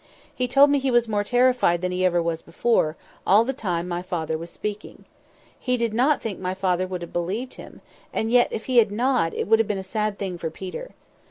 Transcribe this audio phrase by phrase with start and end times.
[0.33, 3.87] He told me he was more terrified than he ever was before, all the time
[3.87, 5.05] my father was speaking.
[5.59, 8.91] He did not think my father would have believed him; and yet if he had
[8.91, 10.95] not, it would have been a sad thing for Peter.